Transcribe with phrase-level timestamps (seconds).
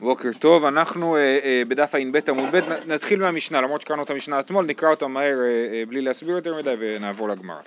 [0.00, 4.40] בוקר טוב, אנחנו אה, אה, בדף ע"ב עמוד ב', נתחיל מהמשנה, למרות שקראנו את המשנה
[4.40, 7.60] אתמול, נקרא אותה מהר אה, אה, בלי להסביר יותר מדי ונעבור לגמרא.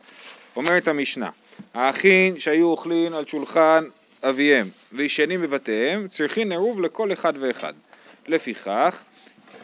[0.55, 1.29] אומרת המשנה,
[1.73, 3.83] האחים שהיו אוכלים על שולחן
[4.23, 7.73] אביהם וישנים בבתיהם, צריכים עירוב לכל אחד ואחד.
[8.27, 9.01] לפיכך,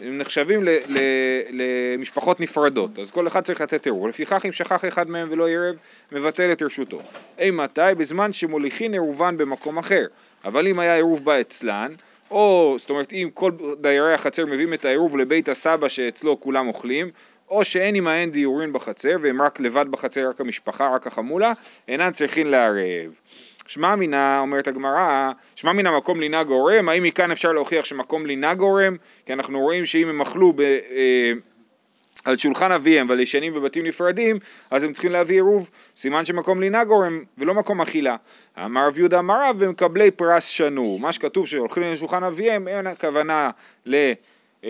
[0.01, 0.99] הם נחשבים ל, ל,
[1.51, 4.07] למשפחות נפרדות, אז כל אחד צריך לתת עירוב.
[4.07, 5.75] לפיכך אם שכח אחד מהם ולא עירב,
[6.11, 6.99] מבטל את רשותו.
[7.39, 7.81] אימתי?
[7.97, 10.05] בזמן שמוליכין עירובן במקום אחר.
[10.45, 11.93] אבל אם היה עירוב בה אצלן,
[12.31, 13.51] או זאת אומרת אם כל
[13.81, 17.09] דיירי החצר מביאים את העירוב לבית הסבא שאצלו כולם אוכלים,
[17.49, 21.53] או שאין עמהן דיורין בחצר והם רק לבד בחצר, רק המשפחה, רק החמולה,
[21.87, 23.19] אינן צריכין לערב.
[23.67, 28.53] שמע מינה, אומרת הגמרא, שמע מן המקום לינה גורם, האם מכאן אפשר להוכיח שמקום לינה
[28.53, 28.97] גורם?
[29.25, 30.61] כי אנחנו רואים שאם הם אכלו ב...
[30.61, 31.31] אה,
[32.27, 34.39] על שולחן אביהם ועל ישנים בבתים נפרדים,
[34.71, 38.15] אז הם צריכים להביא עירוב, סימן שמקום לינה גורם ולא מקום אכילה.
[38.65, 43.49] אמר רב יהודה אמר רב במקבלי פרס שנו, מה שכתוב שהולכים לשולחן אביהם אין הכוונה
[43.85, 43.95] ל...
[44.63, 44.69] אה,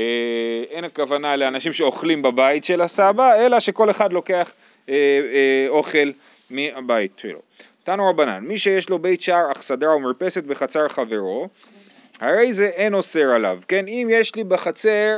[0.69, 4.53] אין הכוונה לאנשים שאוכלים בבית של הסבא, אלא שכל אחד לוקח
[4.89, 6.11] אה, אה, אוכל
[6.49, 7.39] מהבית שלו.
[7.83, 11.49] תנו רבנן, מי שיש לו בית שער אך סדרה ומרפסת בחצר חברו,
[12.19, 13.87] הרי זה אין אוסר עליו, כן?
[13.87, 15.17] אם יש לי בחצר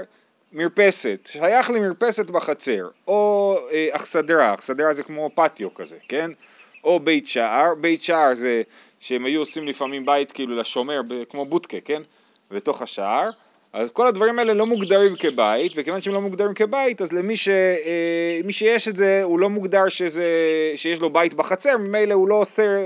[0.54, 6.32] מרפסת, שייך לי מרפסת בחצר, או אה, אכסדרה, אכסדרה זה כמו פטיו כזה, כן?
[6.84, 8.62] או בית שער, בית שער זה
[9.00, 12.02] שהם היו עושים לפעמים בית כאילו לשומר, כמו בוטקה, כן?
[12.52, 13.30] בתוך השער,
[13.74, 17.50] אז כל הדברים האלה לא מוגדרים כבית, וכיוון שהם לא מוגדרים כבית, אז למי ש,
[17.50, 20.24] אה, מי שיש את זה, הוא לא מוגדר שזה,
[20.76, 22.86] שיש לו בית בחצר, ממילא הוא לא עושה,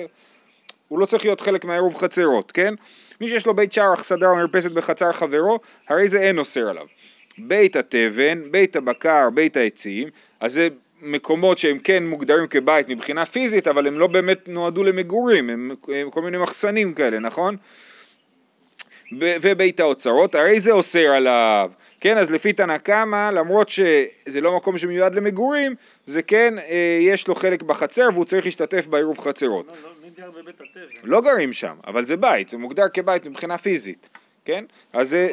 [0.88, 2.74] הוא לא צריך להיות חלק מהעירוב חצרות, כן?
[3.22, 6.86] מי שיש לו בית שער, אכסדרה או מרפסת בחצר חברו, הרי זה אין אוסר עליו.
[7.38, 10.08] בית התבן, בית הבקר, בית העצים,
[10.40, 10.68] אז זה
[11.02, 16.10] מקומות שהם כן מוגדרים כבית מבחינה פיזית, אבל הם לא באמת נועדו למגורים, הם, הם
[16.10, 17.58] כל מיני מחסנים כאלה, נכון?
[19.20, 24.78] ובית האוצרות, הרי זה אוסר עליו, כן, אז לפי תנא קמא, למרות שזה לא מקום
[24.78, 29.68] שמיועד למגורים, זה כן, אה, יש לו חלק בחצר והוא צריך להשתתף בעירוב חצרות.
[29.68, 30.82] לא, לא, מי גר בבית התבן?
[31.04, 34.10] לא גרים שם, אבל זה בית, זה מוגדר כבית מבחינה פיזית.
[34.46, 34.66] כן?
[34.94, 35.30] אז זה...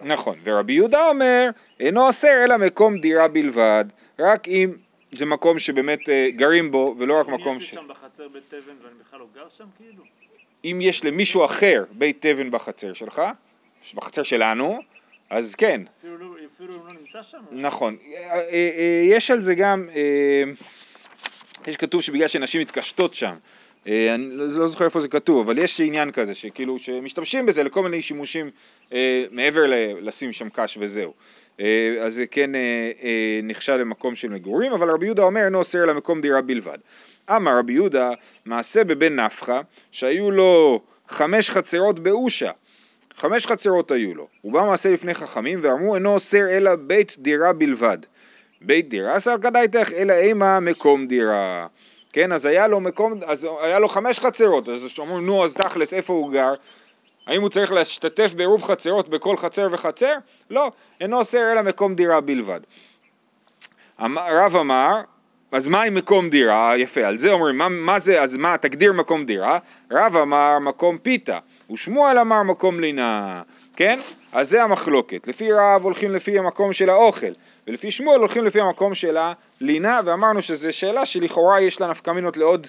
[0.00, 0.36] נכון.
[0.44, 3.84] ורבי יהודה אומר, אינו אוסר אלא מקום דירה בלבד,
[4.18, 4.72] רק אם
[5.12, 7.64] זה מקום שבאמת אה, גרים בו, ולא רק מקום ש...
[7.64, 10.02] יש לי שם בחצר בית תבן ואני בכלל לא גר שם כאילו?
[10.64, 13.22] אם יש למישהו אחר בית תבן בחצר שלך,
[13.94, 14.78] בחצר שלנו,
[15.30, 15.82] אז כן.
[16.00, 17.38] אפילו, לא, אפילו אם לא נמצא שם?
[17.50, 17.96] נכון.
[18.16, 19.88] אה, אה, יש על זה גם,
[21.66, 23.34] יש כתוב שבגלל שנשים מתקשטות שם,
[23.86, 28.02] אני לא, זוכר איפה זה כתוב, אבל יש עניין כזה, שכאילו, שמשתמשים בזה לכל מיני
[28.02, 28.50] שימושים
[28.92, 29.62] אה, מעבר
[30.00, 31.12] לשים שם קש וזהו.
[31.60, 35.58] אה, אז זה כן אה, אה, נחשב למקום של מגורים, אבל רבי יהודה אומר אינו
[35.58, 36.78] אוסר למקום דירה בלבד.
[37.30, 38.10] אמר רבי יהודה,
[38.46, 42.50] מעשה בבן נפחא, שהיו לו חמש חצרות באושה.
[43.16, 44.28] חמש חצרות היו לו.
[44.40, 47.98] הוא בא מעשה לפני חכמים ואמרו אינו אוסר אלא בית דירה בלבד.
[48.60, 51.66] בית דירה שר כדאיתך אלא אימה מקום דירה.
[52.18, 55.92] כן, אז היה לו מקום, אז היה לו חמש חצרות, אז אומרים, נו, אז תכלס,
[55.92, 56.54] איפה הוא גר?
[57.26, 60.12] האם הוא צריך להשתתף בעירוב חצרות בכל חצר וחצר?
[60.50, 60.70] לא,
[61.00, 62.60] אינו אוסר אלא מקום דירה בלבד.
[64.00, 65.00] רב אמר,
[65.52, 66.72] אז מה עם מקום דירה?
[66.78, 69.58] יפה, על זה אומרים, מה, מה זה, אז מה, תגדיר מקום דירה?
[69.90, 71.38] רב אמר מקום פיתה,
[71.70, 73.42] ושמואל אמר מקום לינה,
[73.76, 74.00] כן?
[74.32, 75.28] אז זה המחלוקת.
[75.28, 77.32] לפי רב הולכים לפי המקום של האוכל,
[77.68, 79.16] ולפי שמואל הולכים לפי המקום של
[79.60, 82.66] הלינה, ואמרנו שזו שאלה שלכאורה יש לה נפקמינות לעוד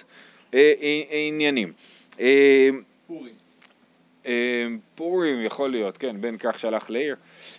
[0.54, 1.72] אה, אה, עניינים.
[2.20, 2.68] אה,
[3.06, 3.32] פורים.
[4.26, 4.32] אה,
[4.94, 7.16] פורים יכול להיות, כן, בן כך שהלך לעיר.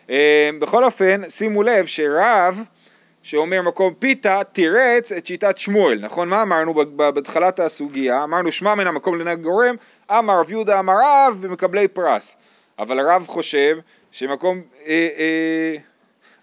[0.10, 2.64] אה, בכל אופן, שימו לב שרב
[3.24, 6.30] שאומר מקום פיתה תירץ את שיטת שמואל, נכון?
[6.30, 8.24] מה אמרנו בהתחלת הסוגיה?
[8.24, 9.76] אמרנו שמע מן המקום לנהג גורם,
[10.12, 12.36] אמר רב יהודה אמר רב במקבלי פרס.
[12.80, 13.78] אבל הרב חושב
[14.12, 14.62] שמקום...
[14.88, 15.91] אה, אה,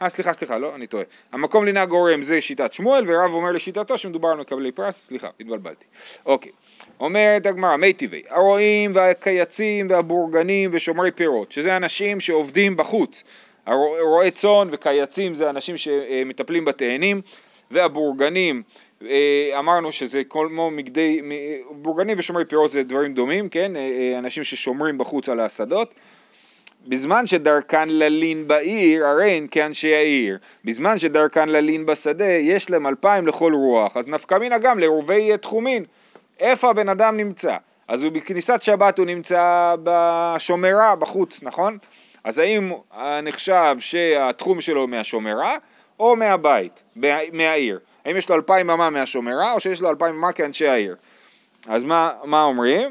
[0.03, 1.05] אה, סליחה, סליחה, לא, אני טועה.
[1.33, 5.85] המקום לינה גורם זה שיטת שמואל, ורב אומר לשיטתו שמדובר על מקבלי פרס, סליחה, התבלבלתי.
[6.27, 6.53] אוקיי.
[7.01, 13.25] אומרת הגמרא, מי טבעי, הרועים והקייצים והבורגנים ושומרי פירות, שזה אנשים שעובדים בחוץ.
[14.00, 17.21] רועי צאן וקייצים זה אנשים שמטפלים בתאנים,
[17.71, 18.62] והבורגנים,
[19.03, 21.21] אה, אמרנו שזה כמו מגדי,
[21.71, 23.77] בורגנים ושומרי פירות זה דברים דומים, כן?
[23.77, 25.94] אה, אה, אנשים ששומרים בחוץ על השדות.
[26.87, 30.39] בזמן שדרכן ללין בעיר, הרי הן כאנשי העיר.
[30.65, 33.97] בזמן שדרכן ללין בשדה, יש להם אלפיים לכל רוח.
[33.97, 35.85] אז נפקא מינה גם לרובי תחומין.
[36.41, 37.57] איפה הבן אדם נמצא?
[37.89, 41.79] אז הוא בכניסת שבת הוא נמצא בשומרה, בחוץ, נכון?
[42.25, 42.73] אז האם
[43.23, 45.57] נחשב שהתחום שלו מהשומרה
[46.01, 46.83] או מהבית,
[47.33, 47.79] מהעיר?
[48.05, 50.97] האם יש לו אלפיים אמה מהשומרה או שיש לו אלפיים אמה כאנשי העיר?
[51.69, 52.91] אז מה, מה אומרים?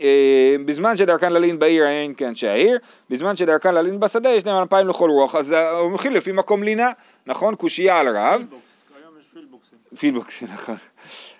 [0.00, 2.78] אה, בזמן שדרכן ללין בעיר אין כאנשי העיר,
[3.10, 6.62] בזמן שדרכן ללין בשדה יש להם אלפיים לכל רוח, אז אה, הוא מכיל לפי מקום
[6.62, 6.90] לינה,
[7.26, 7.54] נכון?
[7.54, 8.44] קושייה על רב,
[9.34, 9.78] פילבוקסים.
[9.98, 10.76] פילבוקס, נכון.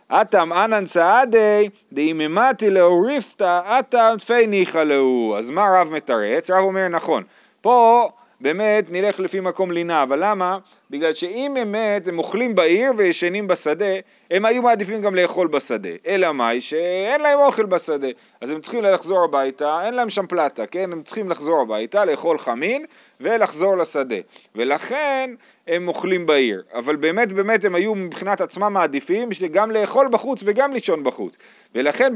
[0.08, 5.34] אטם אנן צעדי דאיממתי לאוריפתא אטם תפי ניחא להו.
[5.38, 6.50] אז מה רב מתרץ?
[6.50, 7.22] רב אומר נכון.
[7.60, 8.08] פה
[8.40, 10.58] באמת נלך לפי מקום לינה, אבל למה?
[10.90, 13.94] בגלל שאם באמת הם אוכלים בעיר וישנים בשדה,
[14.30, 15.88] הם היו מעדיפים גם לאכול בשדה.
[16.06, 16.60] אלא מאי?
[16.60, 18.08] שאין להם אוכל בשדה.
[18.40, 20.92] אז הם צריכים לחזור הביתה, אין להם שם פלטה, כן?
[20.92, 22.84] הם צריכים לחזור הביתה, לאכול חמין
[23.20, 24.16] ולחזור לשדה.
[24.54, 25.34] ולכן
[25.68, 26.62] הם אוכלים בעיר.
[26.74, 31.36] אבל באמת באמת הם היו מבחינת עצמם מעדיפים גם לאכול בחוץ וגם לישון בחוץ.
[31.74, 32.12] ולכן.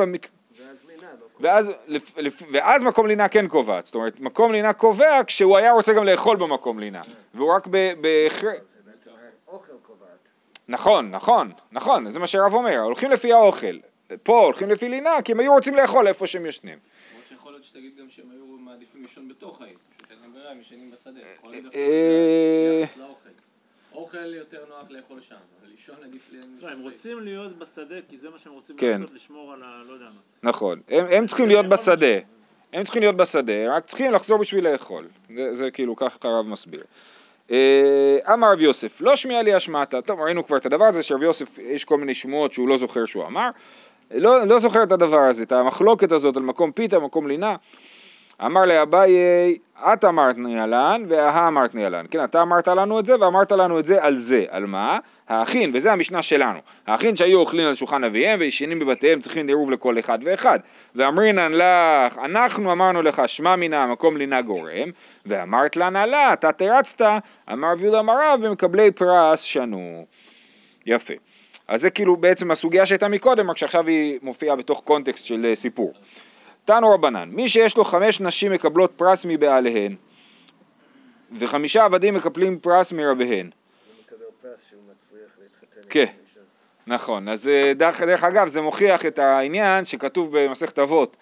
[1.41, 5.57] ואז ואז, לפ, לפ, ואז מקום לינה כן קובעת, זאת אומרת מקום לינה קובע כשהוא
[5.57, 7.01] היה רוצה גם לאכול במקום לינה,
[7.35, 7.93] והוא רק ב...
[8.01, 9.11] ב זה בעצם
[9.49, 10.09] האוכל קובעת.
[10.69, 13.79] נכון, נכון, נכון, זה מה שהרב אומר, הולכים לפי האוכל,
[14.23, 16.79] פה הולכים לפי לינה כי הם היו רוצים לאכול איפה שהם ישנים.
[17.11, 20.51] למרות שיכול להיות שתגיד גם שהם היו מעדיפים לישון בתוך העיר, פשוט אין להם ברירה,
[20.51, 21.21] הם ישנים בשדה.
[21.39, 21.79] יכול להיות דווקא
[22.81, 23.29] ביחס לאוכל.
[23.95, 26.81] אוכל יותר נוח לאכול שם, אבל לישון עדיף להם לא, הם.
[26.83, 29.01] רוצים להיות בשדה כי זה מה שהם רוצים כן.
[29.01, 29.83] לעשות, לשמור על ה...
[29.89, 30.51] לא יודע מה.
[30.51, 32.17] נכון, הם, הם צריכים להיות בשדה,
[32.73, 36.85] הם צריכים להיות בשדה, רק צריכים לחזור בשביל לאכול, זה, זה כאילו ככה הרב מסביר.
[37.51, 41.23] אה, אמר רב יוסף, לא שמיע לי השמעתה, טוב ראינו כבר את הדבר הזה שרב
[41.23, 43.51] יוסף יש כל מיני שמועות שהוא לא זוכר שהוא אמר,
[44.11, 47.57] לא, לא זוכר את הדבר הזה, את המחלוקת הזאת על מקום פיתה, מקום לינה,
[48.47, 49.11] אמר לאביי,
[49.93, 53.87] את אמרת ניאלן והא אמרת ניאלן, כן אתה אמרת לנו את זה ואמרת לנו את
[53.87, 54.99] זה על זה, על מה?
[55.29, 59.99] האחים, וזה המשנה שלנו, האחים שהיו אוכלים על שולחן אביהם וישנים בבתיהם צריכים עירוב לכל
[59.99, 60.59] אחד ואחד,
[60.95, 64.91] ואמרינן לך, אנחנו אמרנו לך שמע מינה מקום לינה גורם,
[65.27, 67.01] ואמרת לנה לה, אתה תרצת,
[67.53, 70.07] אמר רב יהודה אמריו במקבלי פרס שנו.
[70.87, 71.15] יפה.
[71.69, 75.55] אז זה כאילו בעצם הסוגיה שהייתה מקודם, רק שעכשיו היא מופיעה בתוך קונטקסט של אה,
[75.55, 75.93] סיפור.
[76.69, 79.95] תנו רבנן, מי שיש לו חמש נשים מקבלות פרס מבעליהן,
[81.39, 83.51] וחמישה עבדים מקבלים פרס מרביהן.
[83.51, 85.81] הוא מקבל פרס שהוא מצליח להתחתן.
[85.91, 86.05] כן.
[86.87, 91.17] נכון, אז אה, דרך, דרך אגב זה מוכיח את העניין שכתוב במסכת אבות.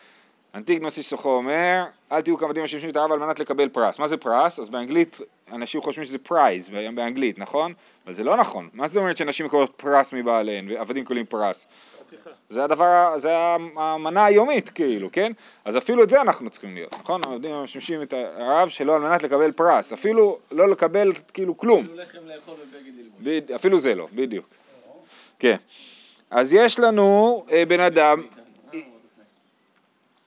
[0.55, 3.99] אנטיגנוס איסוכו אומר, אל תהיו כעבדים המשמשים את הרב על מנת לקבל פרס.
[3.99, 4.59] מה זה פרס?
[4.59, 5.19] אז באנגלית
[5.53, 7.73] אנשים חושבים שזה prize באנגלית, נכון?
[8.05, 8.69] אבל זה לא נכון.
[8.73, 11.67] מה זאת אומרת שנשים מקבלות פרס מבעליהן ועבדים מקבלים פרס?
[12.49, 13.37] זה הדבר, זה
[13.77, 15.33] המנה היומית כאילו, כן?
[15.65, 17.21] אז אפילו את זה אנחנו צריכים להיות, נכון?
[17.25, 21.85] העובדים המשמשים את הרב שלו על מנת לקבל פרס, אפילו לא לקבל כאילו כלום.
[21.85, 23.51] אפילו לחם לאכול ובגד ללבוש.
[23.55, 24.47] אפילו זה לא, בדיוק.
[25.39, 25.57] כן.
[26.31, 28.23] אז יש לנו אה, בן אדם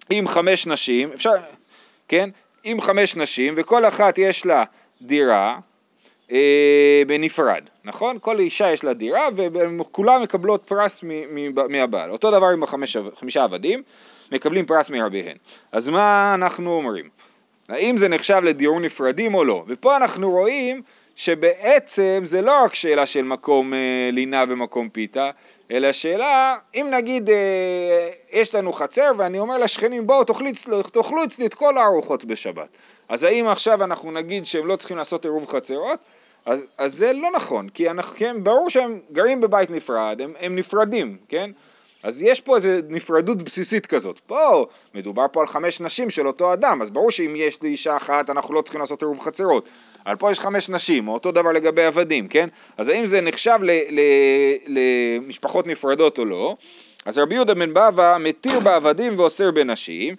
[0.09, 1.33] עם חמש נשים, אפשר,
[2.07, 2.29] כן?
[2.63, 4.63] עם חמש נשים, וכל אחת יש לה
[5.01, 5.59] דירה
[6.31, 8.17] אה, בנפרד, נכון?
[8.21, 9.27] כל אישה יש לה דירה,
[9.79, 11.03] וכולם מקבלות פרס
[11.69, 12.11] מהבעל.
[12.11, 12.63] אותו דבר עם
[13.15, 13.83] חמישה עבדים,
[14.31, 15.37] מקבלים פרס מרביהן.
[15.71, 17.09] אז מה אנחנו אומרים?
[17.69, 19.63] האם זה נחשב לדיור נפרדים או לא?
[19.67, 20.81] ופה אנחנו רואים
[21.15, 25.29] שבעצם זה לא רק שאלה של מקום אה, לינה ומקום פיתה,
[25.71, 31.53] אלא שאלה, אם נגיד אה, יש לנו חצר ואני אומר לשכנים בואו תאכלו אצלי את
[31.53, 32.77] כל הארוחות בשבת,
[33.09, 35.99] אז האם עכשיו אנחנו נגיד שהם לא צריכים לעשות עירוב חצרות?
[36.45, 40.55] אז, אז זה לא נכון, כי אנחנו, כן, ברור שהם גרים בבית נפרד, הם, הם
[40.55, 41.51] נפרדים, כן?
[42.03, 44.19] אז יש פה איזו נפרדות בסיסית כזאת.
[44.19, 44.65] פה
[44.95, 48.29] מדובר פה על חמש נשים של אותו אדם, אז ברור שאם יש לי אישה אחת
[48.29, 49.69] אנחנו לא צריכים לעשות עירוב חצרות.
[50.05, 52.49] אבל פה יש חמש נשים, או אותו דבר לגבי עבדים, כן?
[52.77, 53.59] אז האם זה נחשב
[54.67, 56.55] למשפחות נפרדות או לא?
[57.05, 60.15] אז רבי יהודה בן בבא מתיר בעבדים ואוסר בנשים.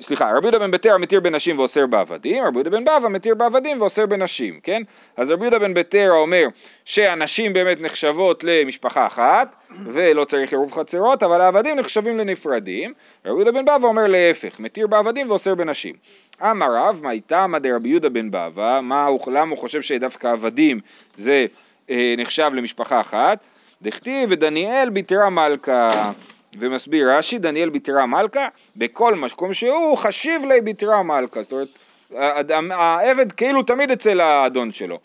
[0.00, 3.80] סליחה, רבי יהודה בן ביתר מתיר בנשים ואוסר בעבדים, רבי יהודה בן בבא מתיר בעבדים
[3.80, 4.82] ואוסר בנשים, כן?
[5.16, 6.46] אז רבי יהודה בן ביתר אומר
[6.84, 12.92] שהנשים באמת נחשבות למשפחה אחת ולא צריך עירוב חצרות, אבל העבדים נחשבים לנפרדים,
[13.24, 15.94] רבי יהודה בן בבא אומר להפך, מתיר בעבדים ואוסר בנשים.
[16.42, 20.80] אמר רב, מה איתמא דרבי יהודה בן בבא, מה למה הוא חושב שדווקא עבדים
[21.16, 21.46] זה
[21.90, 23.38] אה, נחשב למשפחה אחת?
[23.82, 25.88] דכתיב ודניאל ביתרה מלכה
[26.58, 31.68] ומסביר רש"י, דניאל ביתרה מלכה, בכל מקום שהוא חשיב לי ביתרה מלכה, זאת אומרת,
[32.72, 34.98] העבד כאילו תמיד אצל האדון שלו.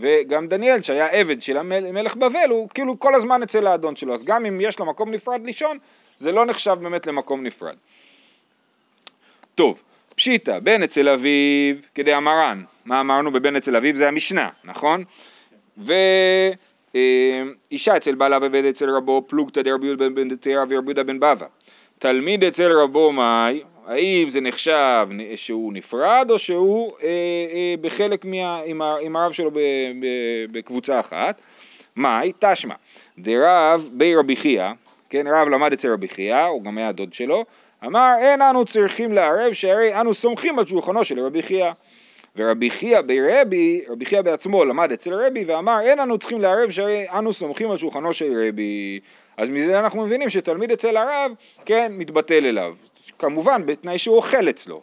[0.00, 4.12] וגם דניאל שהיה עבד של המל- מלך בבל הוא כאילו כל הזמן אצל האדון שלו,
[4.14, 5.78] אז גם אם יש לו מקום נפרד לישון,
[6.18, 7.76] זה לא נחשב באמת למקום נפרד.
[9.54, 9.82] טוב,
[10.16, 13.96] פשיטא, בן אצל אביו, כדי המרן, מה אמרנו בבן אצל אביו?
[13.96, 15.04] זה המשנה, נכון?
[16.94, 21.46] ואישה אצל בעלה ובן אצל רבו, פלוגתא דרבי יהודה בן דתרא ורבי יהודה בן בבא.
[21.98, 28.60] תלמיד אצל רבו מאי, האם זה נחשב שהוא נפרד או שהוא אה, אה, בחלק מה,
[28.66, 29.58] עם, עם הרב שלו ב,
[30.00, 30.06] ב,
[30.50, 31.40] בקבוצה אחת?
[31.96, 32.32] מאי?
[32.38, 32.74] תשמע,
[33.18, 34.70] דרב בי רבי חייא,
[35.10, 37.44] כן, רב למד אצל רבי חייא, הוא גם היה דוד שלו,
[37.84, 41.70] אמר אין אנו צריכים לערב שהרי אנו סומכים על שולחנו של רבי חייא.
[42.36, 47.10] ורבי חייא ברבי, רבי חייא בעצמו למד אצל רבי ואמר אין אנו צריכים לערב שהרי
[47.10, 49.00] אנו סומכים על שולחנו של רבי.
[49.36, 51.32] אז מזה אנחנו מבינים שתלמיד אצל הרב,
[51.64, 52.74] כן, מתבטל אליו.
[53.18, 54.82] כמובן בתנאי שהוא אוכל אצלו.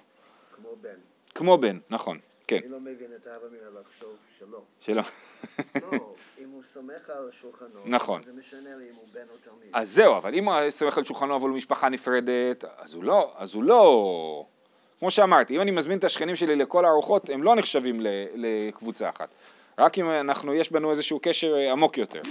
[0.55, 0.89] כמו בן.
[1.35, 2.59] כמו בן, נכון, כן.
[2.63, 4.61] אני לא מבין את האבא מן לחשוב שלא.
[4.79, 5.01] שלא.
[5.81, 8.21] לא, אם הוא סומך על שולחנו, נכון.
[8.23, 9.69] זה משנה לי אם הוא בן או תלמיד.
[9.73, 13.33] אז זהו, אבל אם הוא סומך על שולחנו אבל הוא משפחה נפרדת, אז הוא לא,
[13.37, 14.45] אז הוא לא...
[15.03, 18.01] כמו שאמרתי, אם אני מזמין את השכנים שלי לכל הארוחות, הם לא נחשבים
[18.35, 19.29] לקבוצה אחת.
[19.77, 22.21] רק אם אנחנו, יש בנו איזשהו קשר אה, עמוק יותר.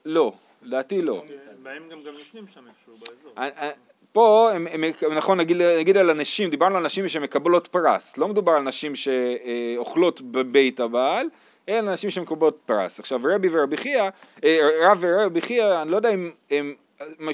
[0.04, 1.24] לא, לדעתי לא.
[1.62, 3.32] בהם גם גם ישנים שם איפשהו באזור.
[3.38, 3.70] אה, אה,
[4.12, 4.84] פה, הם, הם,
[5.16, 10.20] נכון, נגיד, נגיד על הנשים, דיברנו על נשים שמקבלות פרס, לא מדובר על נשים שאוכלות
[10.20, 11.26] בבית הבעל,
[11.68, 13.00] אלא נשים שמקבלות פרס.
[13.00, 14.02] עכשיו רבי ורבי חייא,
[14.44, 16.74] אה, רב ורבי חייא, אני לא יודע אם הם,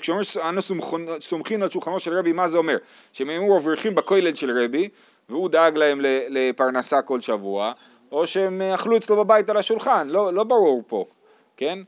[0.00, 2.76] כשאומרים אנו סומכון- סומכים על שולחנו של רבי, מה זה אומר?
[3.12, 4.88] שהם היו אברכים בכולל של רבי,
[5.28, 7.72] והוא דאג להם לפרנסה כל שבוע,
[8.12, 11.04] או שהם אכלו אצלו בבית על השולחן, לא, לא ברור פה,
[11.56, 11.78] כן?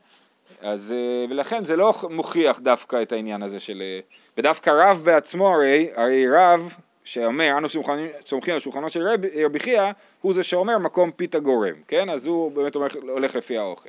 [0.60, 3.82] אז, אה, ולכן זה לא מוכיח דווקא את העניין הזה של...
[3.82, 4.00] אה,
[4.38, 6.74] ודווקא רב בעצמו הרי, הרי רב
[7.06, 7.96] שאומר אנו סומכים,
[8.26, 9.82] סומכים על שולחנו של רבי, רבי חייא,
[10.20, 12.10] הוא זה שאומר מקום פיתה גורם, כן?
[12.10, 13.88] אז הוא באמת אומר, הולך לפי האוכל.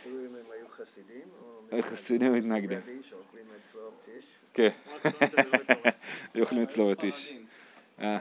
[0.00, 1.20] אפילו אם הם היו חסידים?
[1.72, 2.78] או חסידים מתנגדים.
[4.54, 4.68] כן,
[5.04, 5.10] לא.
[6.40, 7.14] יאכלו אצלו יש בטיש.
[7.24, 7.44] ספרדים.
[8.02, 8.18] אה.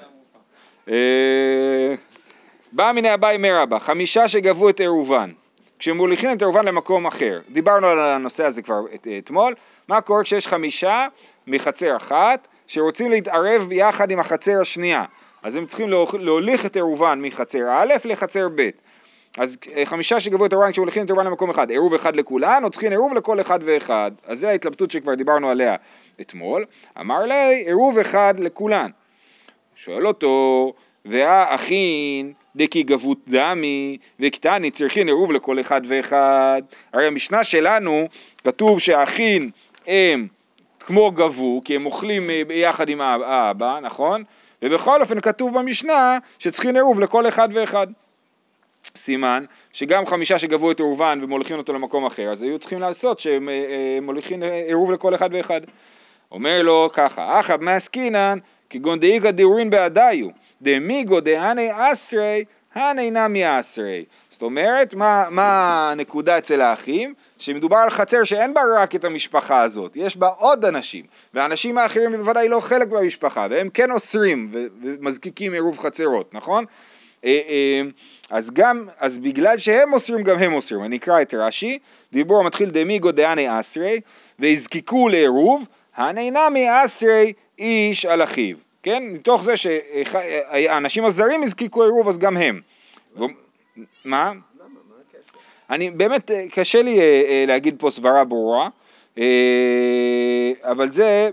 [0.89, 1.95] אה,
[2.71, 5.31] בא מיני אביי מרבה, חמישה שגבו את עירובן,
[5.79, 7.39] כשמוליכים את עירובן למקום אחר.
[7.49, 9.55] דיברנו על הנושא הזה כבר את- אתמול,
[9.87, 11.07] מה קורה כשיש חמישה
[11.47, 15.05] מחצר אחת שרוצים להתערב יחד עם החצר השנייה,
[15.43, 15.89] אז הם צריכים
[16.19, 18.69] להוליך את עירובן מחצר א' לחצר ב'.
[19.37, 22.69] אז אה, חמישה שגבו את עירובן כשמוליכים את עירובן למקום אחד, עירוב אחד לכולן, או
[22.69, 24.11] צריכים עירוב לכל אחד ואחד.
[24.25, 25.75] אז זו ההתלבטות שכבר דיברנו עליה
[26.21, 26.65] אתמול.
[26.99, 28.89] אמר לי, עירוב אחד לכולן.
[29.75, 30.73] שואל אותו,
[31.05, 36.61] והאחין דקי גבות דמי וקטני צריכין עירוב לכל אחד ואחד.
[36.93, 38.07] הרי המשנה שלנו
[38.43, 39.49] כתוב שהאחין
[39.87, 40.27] הם
[40.85, 44.23] כמו גבו, כי הם אוכלים אה, ביחד עם האב- האבא, נכון?
[44.61, 47.87] ובכל אופן כתוב במשנה שצריכים עירוב לכל אחד ואחד.
[48.95, 53.49] סימן שגם חמישה שגבו את עירובן ומוליכים אותו למקום אחר, אז היו צריכים לעשות שהם
[53.49, 55.61] אה, אה, מוליכים עירוב לכל אחד ואחד.
[56.31, 58.37] אומר לו ככה, אחא מעסקינן
[58.69, 60.27] כגון דאיגא דיורין בעדיו,
[60.61, 62.43] דמיגו דהני אסרי,
[62.75, 64.05] הני נמי אסרי.
[64.29, 67.13] זאת אומרת, מה, מה הנקודה אצל האחים?
[67.43, 72.11] שמדובר על חצר שאין בה רק את המשפחה הזאת, יש בה עוד אנשים, והאנשים האחרים
[72.11, 76.65] בוודאי לא חלק מהמשפחה, והם כן אוסרים ומזקיקים עירוב חצרות, נכון?
[77.25, 77.81] אה, אה,
[78.29, 81.79] אז גם, אז בגלל שהם אוסרים גם הם אוסרים, אני אקרא את רש"י,
[82.13, 84.01] דיבור המתחיל דמיגו דהני אסרי,
[84.39, 85.63] ויזקקו לעירוב,
[85.95, 89.03] הני נמי אסרי איש על אחיו, כן?
[89.03, 92.61] מתוך זה שהאנשים הזרים הזקיקו עירוב אז גם הם.
[94.05, 94.31] מה?
[95.73, 98.69] אני באמת, אה, קשה לי אה, אה, להגיד פה סברה ברורה,
[100.61, 101.29] אבל זה,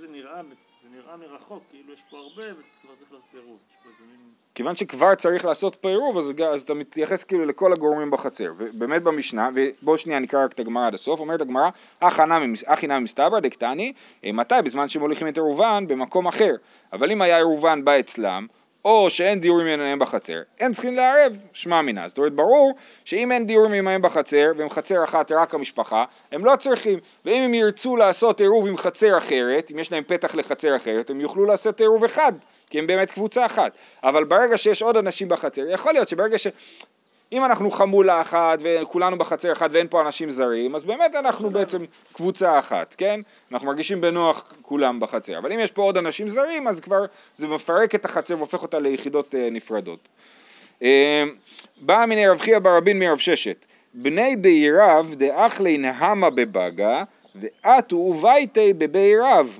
[0.00, 0.40] זה נראה,
[0.82, 3.58] זה נראה מרחוק, כאילו יש פה הרבה וכבר צריך לעשות עירוב.
[3.70, 4.20] יש פה איזה מין...
[4.54, 8.52] כיוון שכבר צריך לעשות פה עירוב, אז, אז אתה מתייחס כאילו לכל הגורמים בחצר.
[8.58, 11.68] ובאמת במשנה, ובואו שנייה נקרא רק את הגמרא עד הסוף, אומרת הגמרא,
[12.00, 13.92] אחי נמי מסתברא דקטני,
[14.24, 14.54] מתי?
[14.64, 16.54] בזמן שמוליכים את עירובן במקום אחר.
[16.92, 18.46] אבל אם היה עירובן בא אצלם,
[18.86, 22.08] או שאין דיורים עמהם בחצר, הם צריכים לערב, שמע מינה.
[22.08, 22.72] זאת אומרת, ברור
[23.04, 26.98] שאם אין דיורים עמהם בחצר, והם חצר אחת רק המשפחה, הם לא צריכים.
[27.24, 31.20] ואם הם ירצו לעשות עירוב עם חצר אחרת, אם יש להם פתח לחצר אחרת, הם
[31.20, 32.32] יוכלו לעשות עירוב אחד,
[32.70, 33.72] כי הם באמת קבוצה אחת.
[34.02, 36.46] אבל ברגע שיש עוד אנשים בחצר, יכול להיות שברגע ש...
[37.32, 41.84] אם אנחנו חמולה אחת וכולנו בחצר אחת ואין פה אנשים זרים, אז באמת אנחנו בעצם
[42.12, 43.20] קבוצה אחת, כן?
[43.52, 45.38] אנחנו מרגישים בנוח כולם בחצר.
[45.38, 47.04] אבל אם יש פה עוד אנשים זרים, אז כבר
[47.34, 50.08] זה מפרק את החצר והופך אותה ליחידות אה, נפרדות.
[50.82, 51.24] אה,
[51.80, 53.64] בא מיני רב חייא בר רבין מרב ששת,
[53.94, 57.02] בני בעירב דאכלי נהמה בבגה,
[57.34, 59.58] ואתו ובייתי בבעירב.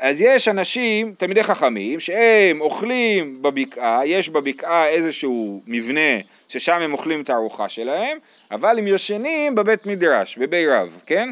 [0.00, 7.22] אז יש אנשים, תלמידי חכמים, שהם אוכלים בבקעה, יש בבקעה איזשהו מבנה ששם הם אוכלים
[7.22, 8.18] את הארוחה שלהם,
[8.50, 11.28] אבל הם ישנים בבית מדרש, בבי רב, כן?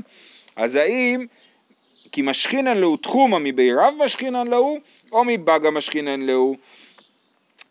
[0.56, 1.26] אז האם
[2.12, 4.78] כי משכינן להו תחומה מבי רב משכינן להו,
[5.12, 6.56] או מבגה משכינן להו?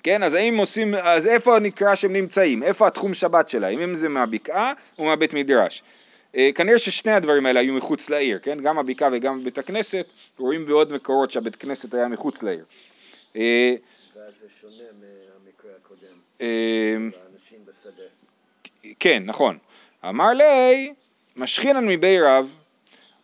[0.04, 2.64] כן, אז האם עושים, אז איפה נקרא שהם נמצאים?
[2.64, 3.80] איפה התחום שבת שלהם?
[3.80, 5.84] אם זה מהבקעה או מהבית מדרש?
[6.36, 8.60] אה, כנראה ששני הדברים האלה היו מחוץ לעיר, כן?
[8.62, 10.06] גם הבקעה וגם בית הכנסת,
[10.38, 12.66] רואים בעוד מקורות שהבית כנסת היה מחוץ לעיר.
[13.36, 13.76] אה,
[14.16, 16.46] ואז זה שונה מהמקרה הקודם, אמ,
[17.26, 18.04] האנשים בשדה.
[19.00, 19.58] כן, נכון.
[20.06, 20.94] אמר לי,
[21.36, 22.54] משכינן מבי רב,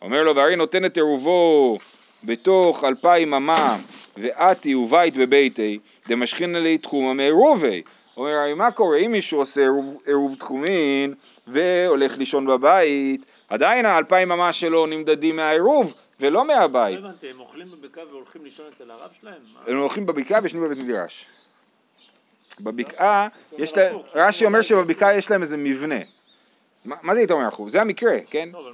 [0.02, 1.78] אומר לו, והרי נותן את עירובו
[2.24, 3.76] בתוך אלפיים אמה,
[4.16, 7.82] ואתי ובית בביתי, דמשכינן לי תחומה מעירובי.
[8.16, 9.66] אומר, מה קורה אם מישהו עושה
[10.06, 11.14] עירוב תחומין
[11.46, 16.98] והולך לישון בבית, עדיין האלפיים אמה שלו נמדדים מהעירוב ולא לא מהבית.
[16.98, 19.42] הבנתי, הם אוכלים בבקעה והולכים לישון אצל הרב שלהם?
[19.66, 21.26] הם הולכים בבקעה וישנים בבית מדרש.
[22.60, 25.98] בבקעה, זה יש אומר להם, הפוך, רש"י אומר שבבקעה יש להם איזה מבנה.
[26.84, 27.68] מה זה איתו מהחוב?
[27.68, 28.48] זה המקרה, כן?
[28.52, 28.70] לא.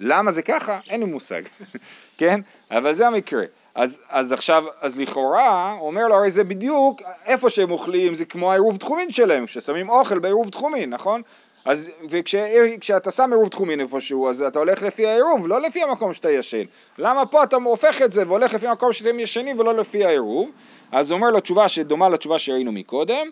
[0.00, 0.80] למה זה ככה?
[0.88, 1.42] אין לי מושג,
[2.18, 2.40] כן?
[2.70, 3.44] אבל זה המקרה.
[3.74, 8.24] אז, אז עכשיו, אז לכאורה, הוא אומר לו, הרי זה בדיוק, איפה שהם אוכלים זה
[8.24, 11.22] כמו העירוב תחומין שלהם, כששמים אוכל בעירוב תחומין, נכון?
[11.64, 16.30] אז וכשאתה שם עירוב תחומין איפשהו, אז אתה הולך לפי העירוב, לא לפי המקום שאתה
[16.30, 16.64] ישן.
[16.98, 20.50] למה פה אתה הופך את זה והולך לפי המקום שאתם ישנים ולא לפי העירוב?
[20.92, 23.26] אז הוא אומר לו תשובה שדומה לתשובה שראינו מקודם,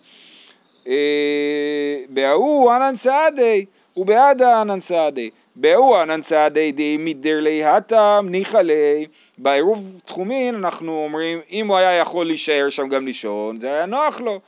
[0.89, 0.95] אה,
[2.09, 3.65] בההוא ענן סעדי
[3.97, 5.31] ובעד הענן סעדי.
[5.61, 9.07] בהוא ענן סעדי די מדרלי הטם ניחא ליה.
[9.39, 14.21] בעירוב תחומין אנחנו אומרים אם הוא היה יכול להישאר שם גם לישון זה היה נוח
[14.21, 14.41] לו.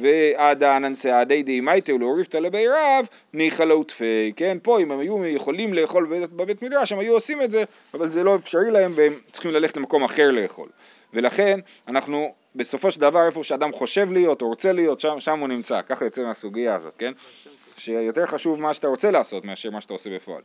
[0.00, 4.32] ועד הענן סעדי די מייטה ולעוריפתא לבי רב ניחא לו תפי.
[4.36, 7.64] כן, פה אם הם היו יכולים לאכול בבית- בבית מדרש הם היו עושים את זה
[7.94, 10.68] אבל זה לא אפשרי להם והם צריכים ללכת למקום אחר לאכול.
[11.14, 15.48] ולכן אנחנו בסופו של דבר איפה שאדם חושב להיות או רוצה להיות שם, שם הוא
[15.48, 17.12] נמצא, ככה יוצא מהסוגיה הזאת, כן?
[17.76, 20.42] שיותר חשוב מה שאתה רוצה לעשות מאשר מה שאתה עושה בפועל.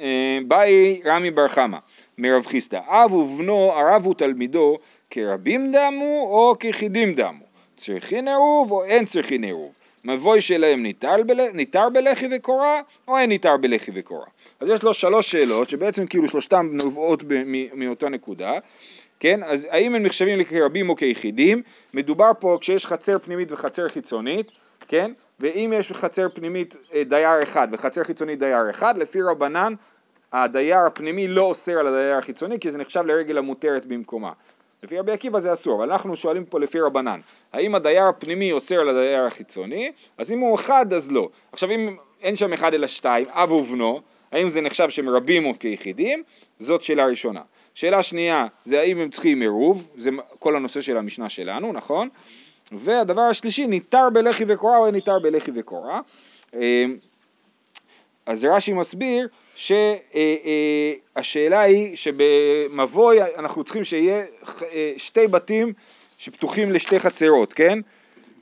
[0.00, 1.78] אה, באי רמי בר חמא
[2.18, 4.78] מרב חיסדא, אב ובנו ערב ותלמידו
[5.10, 7.44] כרבים דמו או כיחידים דמו,
[7.86, 9.72] צריכין עירוב או אין צריכין עירוב,
[10.04, 11.50] מבוי שלהם ניתר, בל...
[11.52, 14.26] ניתר בלחי וקורה או אין ניתר בלחי וקורה.
[14.60, 18.52] אז יש לו שלוש שאלות שבעצם כאילו שלושתן נובעות ב- מ- מאותה נקודה,
[19.20, 19.40] כן?
[19.42, 21.62] אז האם הם נחשבים כרבים או כיחידים?
[21.94, 24.50] מדובר פה כשיש חצר פנימית וחצר חיצונית,
[24.88, 25.12] כן?
[25.40, 29.74] ואם יש חצר פנימית אה, דייר אחד וחצר חיצונית דייר אחד, לפי רבנן
[30.32, 34.32] הדייר הפנימי לא אוסר על הדייר החיצוני כי זה נחשב לרגל המותרת במקומה.
[34.86, 37.20] לפי רבי עקיבא זה אסור, אבל אנחנו שואלים פה לפי רבנן,
[37.52, 39.92] האם הדייר הפנימי אוסר על הדייר החיצוני?
[40.18, 41.28] אז אם הוא אחד אז לא.
[41.52, 44.00] עכשיו אם אין שם אחד אלא שתיים, אב ובנו,
[44.32, 46.22] האם זה נחשב שהם רבים או כיחידים?
[46.58, 47.40] זאת שאלה ראשונה.
[47.74, 52.08] שאלה שנייה זה האם הם צריכים עירוב, זה כל הנושא של המשנה שלנו, נכון?
[52.72, 56.00] והדבר השלישי, ניתר בלחי וקורה או ניתר בלחי וקורה.
[58.28, 59.28] אה, אז רש"י מסביר
[61.16, 64.24] שהשאלה היא שבמבוי אנחנו צריכים שיהיה
[64.62, 65.72] אה, שתי בתים
[66.18, 67.78] שפתוחים לשתי חצרות, כן?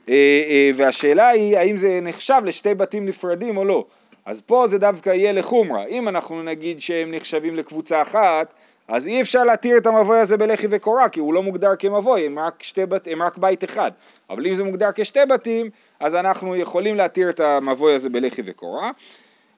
[0.09, 0.13] אה,
[0.49, 3.85] אה, והשאלה היא האם זה נחשב לשתי בתים נפרדים או לא.
[4.25, 5.85] אז פה זה דווקא יהיה לחומרה.
[5.85, 8.53] אם אנחנו נגיד שהם נחשבים לקבוצה אחת,
[8.87, 12.39] אז אי אפשר להתיר את המבוי הזה בלחי וקורה, כי הוא לא מוגדר כמבוי, הם
[12.39, 13.91] רק, שתי בת, הם רק בית אחד.
[14.29, 15.69] אבל אם זה מוגדר כשתי בתים,
[15.99, 18.91] אז אנחנו יכולים להתיר את המבוי הזה בלחי וקורה.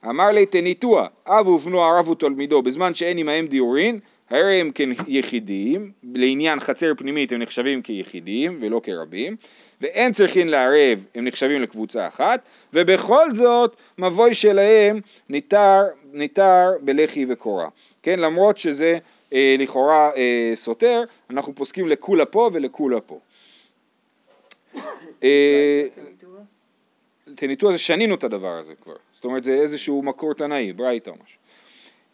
[0.06, 4.72] אמר לי תניתוע, אב ובנו ערב ותלמידו, בזמן שאין עמהם דיורין, הרי הם
[5.06, 9.36] כיחידים, לעניין חצר פנימית הם נחשבים כיחידים ולא כרבים,
[9.82, 12.42] ואין צריכים לערב, הם נחשבים לקבוצה אחת,
[12.74, 15.82] ובכל זאת מבוי שלהם ניתר,
[16.14, 17.68] ניתר בלחי וקורה.
[18.04, 18.98] כן, למרות שזה
[19.34, 23.20] אה, לכאורה אה, סותר, אנחנו פוסקים לכולה פה ולכולה פה.
[25.24, 26.40] אה, תניתורה?
[27.36, 31.16] תניתוח זה שנינו את הדבר הזה כבר, זאת אומרת זה איזשהו מקור תנאי, ברייתא או
[31.24, 31.38] משהו.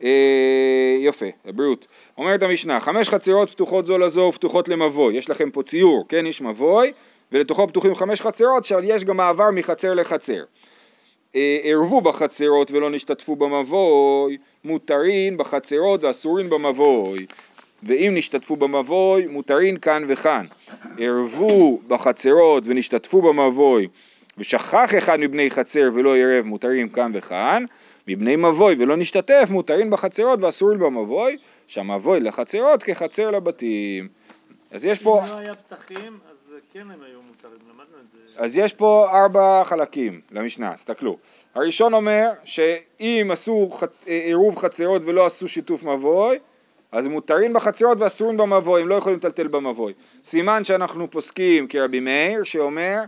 [0.03, 1.87] אה, יפה, הבריאות.
[2.17, 6.41] אומרת המשנה, חמש חצרות פתוחות זו לזו ופתוחות למבוי, יש לכם פה ציור, כן, יש
[6.41, 6.93] מבוי,
[7.31, 10.43] ולתוכו פתוחים חמש חצרות, יש גם מעבר מחצר לחצר.
[11.35, 17.25] אה, ערבו בחצרות ולא נשתתפו במבוי, מותרין בחצרות ואסורין במבוי.
[17.83, 20.45] ואם נשתתפו במבוי, מותרין כאן וכאן.
[20.97, 23.87] ערבו בחצרות ונשתתפו במבוי,
[24.37, 27.65] ושכח אחד מבני חצר ולא ערב, מותרים כאן וכאן.
[28.07, 34.07] מבני מבוי ולא נשתתף, מותרין בחצרות ואסורים במבוי, שהמבוי לחצרות כחצר לבתים.
[34.71, 35.21] אז יש פה...
[35.23, 38.43] אם לא היה פתחים, אז כן הם היו מותרים, למדנו את זה.
[38.43, 41.17] אז יש פה ארבע חלקים למשנה, תסתכלו.
[41.55, 43.83] הראשון אומר שאם עשו ח...
[44.05, 46.39] עירוב חצרות ולא עשו שיתוף מבוי,
[46.91, 49.93] אז מותרים בחצרות ואסורים במבוי, הם לא יכולים לטלטל במבוי.
[50.23, 53.05] סימן שאנחנו פוסקים כרבי מאיר שאומר אה, אה,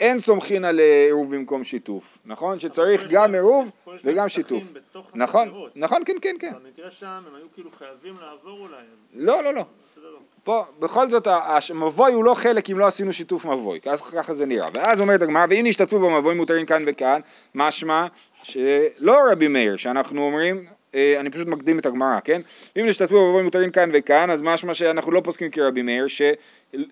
[0.00, 2.58] אין סומכין על עירוב במקום שיתוף, נכון?
[2.58, 3.70] שצריך גם עירוב
[4.04, 4.64] וגם שיתוף.
[5.14, 5.48] נכון.
[5.76, 6.52] נכון, כן, כן, כן.
[6.64, 8.82] במקרה שם הם היו כאילו חייבים לעבור אולי,
[9.14, 9.64] לא, לא, לא.
[10.02, 10.18] לא.
[10.44, 11.28] פה, בכל זאת,
[11.70, 14.66] המבוי הוא לא חלק אם לא עשינו שיתוף מבוי, אז ככה זה נראה.
[14.74, 17.20] ואז אומרת הגמרא, ואם נשתתפו במבוי מותרים כאן וכאן,
[17.54, 18.06] משמע
[18.42, 22.40] שלא רבי מאיר, שאנחנו אומרים אה, אני פשוט מקדים את הגמרא, כן?
[22.76, 26.06] אם נשתתפו במבוי מותרים כאן וכאן, אז משמע שאנחנו לא פוסקים כרבי מאיר,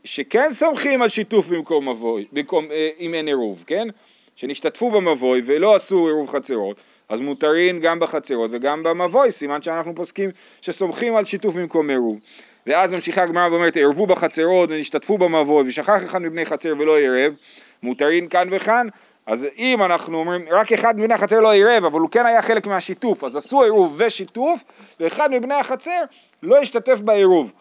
[0.04, 3.88] שכן סומכים על שיתוף במקום מבוי, במקום, אה, אם אין עירוב, כן?
[4.36, 10.30] שנשתתפו במבוי ולא עשו עירוב חצרות, אז מותרים גם בחצרות וגם במבוי, סימן שאנחנו פוסקים
[10.60, 12.18] שסומכים על שיתוף במקום עירוב.
[12.66, 17.34] ואז ממשיכה הגמרא ואומרת, ערבו בחצרות ונשתתפו במבוי ושכח אחד מבני חצר ולא עירב,
[17.82, 18.86] מותרים כאן וכאן,
[19.26, 22.66] אז אם אנחנו אומרים, רק אחד מבני החצר לא עירב, אבל הוא כן היה חלק
[22.66, 24.64] מהשיתוף, אז עשו עירוב ושיתוף,
[25.00, 26.00] ואחד מבני החצר
[26.42, 27.52] לא השתתף בעירוב.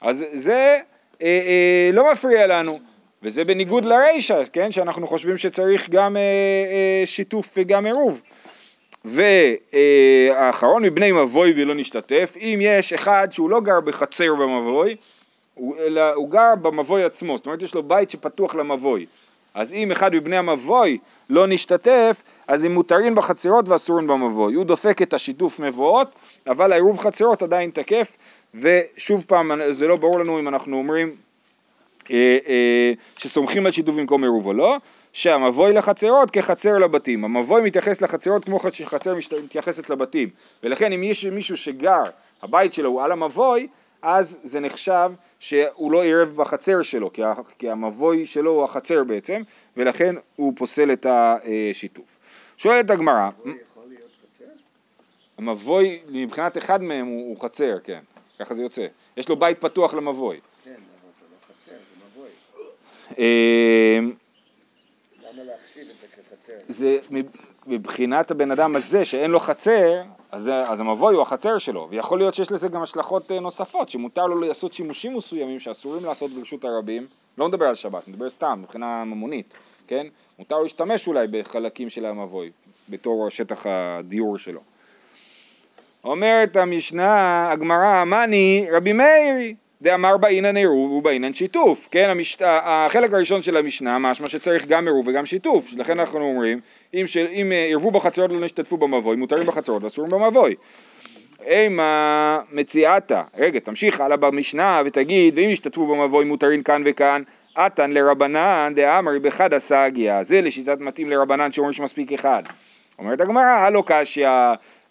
[0.00, 0.78] אז זה
[1.22, 2.78] אה, אה, לא מפריע לנו,
[3.22, 8.20] וזה בניגוד לרישא, כן, שאנחנו חושבים שצריך גם אה, אה, שיתוף וגם עירוב.
[9.04, 14.96] והאחרון מבני מבוי ולא נשתתף, אם יש אחד שהוא לא גר בחצר במבוי,
[15.54, 19.06] הוא, אלא הוא גר במבוי עצמו, זאת אומרת יש לו בית שפתוח למבוי.
[19.54, 20.98] אז אם אחד מבני המבוי
[21.30, 24.54] לא נשתתף, אז הם מותרים בחצרות ואסורים במבוי.
[24.54, 26.08] הוא דופק את השיתוף מבואות,
[26.46, 28.16] אבל העירוב חצרות עדיין תקף,
[28.54, 31.12] ושוב פעם, זה לא ברור לנו אם אנחנו אומרים
[32.10, 34.76] אה, אה, שסומכים על שיתוף במקום עירוב או לא,
[35.12, 37.24] שהמבוי לחצרות כחצר לבתים.
[37.24, 40.28] המבוי מתייחס לחצרות כמו שחצר מתייחסת לבתים,
[40.62, 42.04] ולכן אם יש מישהו שגר,
[42.42, 43.68] הבית שלו הוא על המבוי,
[44.02, 47.10] אז זה נחשב שהוא לא עירב בחצר שלו,
[47.58, 49.42] כי המבוי שלו הוא החצר בעצם,
[49.76, 52.18] ולכן הוא פוסל את השיתוף.
[52.56, 53.30] שואלת הגמרא,
[55.38, 58.00] המבוי מבחינת אחד מהם הוא, הוא חצר, כן,
[58.38, 58.86] ככה זה יוצא.
[59.16, 60.40] יש לו בית פתוח למבוי.
[60.64, 62.28] כן, אבל זה לא חצר, זה מבוי.
[63.18, 63.98] אה,
[65.22, 66.52] למה להחשיב את זה כחצר?
[66.68, 66.98] זה
[67.66, 72.34] מבחינת הבן אדם הזה שאין לו חצר, אז, אז המבוי הוא החצר שלו, ויכול להיות
[72.34, 77.06] שיש לזה גם השלכות אה, נוספות, שמותר לו לעשות שימושים מסוימים שאסורים לעשות ברשות הרבים,
[77.38, 79.54] לא מדבר על שבת, מדבר סתם מבחינה ממונית,
[79.86, 80.06] כן?
[80.38, 82.50] מותר להשתמש אולי בחלקים של המבוי,
[82.88, 84.60] בתור שטח הדיור שלו.
[86.04, 92.36] אומרת המשנה, הגמרא, מאני רבי מאירי, דאמר באינן עירוב ובאינן שיתוף, כן, המש...
[92.42, 96.60] החלק הראשון של המשנה משמע שצריך גם עירוב וגם שיתוף, לכן אנחנו אומרים
[96.94, 97.16] אם, ש...
[97.16, 100.54] אם אה, עירבו בחצרות לא נשתתפו במבוי, מותרים בחצרות ואסורים במבוי.
[101.46, 107.22] אימה מציאתה, רגע תמשיך הלאה במשנה ותגיד ואם ישתתפו במבוי מותרים כאן וכאן
[107.66, 112.42] אתן לרבנן דאמרי בחד סגיא, זה לשיטת מתאים לרבנן שאומרים שמספיק אחד.
[112.98, 114.28] אומרת הגמרא, הלא קשיא,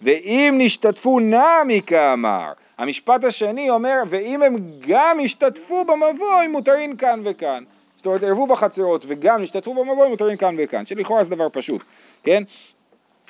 [0.02, 4.56] ואם נשתתפו נמי כאמר, המשפט השני אומר, ואם הם
[4.88, 7.64] גם השתתפו במבוי, מותרים כאן וכאן.
[7.98, 11.82] זאת אומרת, ערבו בחצרות וגם השתתפו במבוי, מותרים כאן וכאן, שלכאורה זה דבר פשוט,
[12.24, 12.44] כן?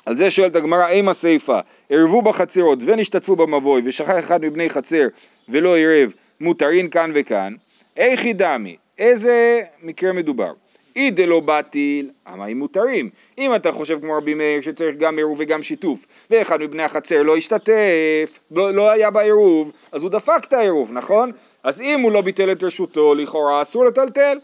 [0.06, 1.58] על זה שואלת הגמרא, אימה סיפה,
[1.90, 5.06] ערבו בחצרות ונשתתפו במבוי ושכח אחד מבני חצר
[5.48, 7.54] ולא ערב, מותרים כאן וכאן,
[7.96, 10.52] איכי דמי, איזה מקרה מדובר?
[10.96, 13.10] אי דלא בטיל, המים מותרים.
[13.38, 17.36] אם אתה חושב כמו רבי מאיר שצריך גם עירוב וגם שיתוף, ואחד מבני החצר לא
[17.36, 21.32] השתתף, לא, לא היה בעירוב, אז הוא דפק את העירוב, נכון?
[21.62, 24.38] אז אם הוא לא ביטל את רשותו, לכאורה אסור לטלטל.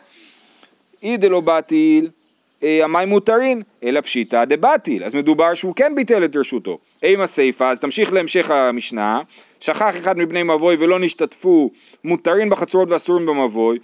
[1.02, 1.42] אי דלא
[2.62, 6.78] אה, המים מותרים, אלא פשיטא דבטיל, אז מדובר שהוא כן ביטל את רשותו.
[7.02, 9.20] עם הסיפא, אז תמשיך להמשך המשנה,
[9.60, 11.70] שכח אחד מבני מבוי ולא נשתתפו,
[12.04, 13.78] מותרים בחצרות ואסורים במבוי,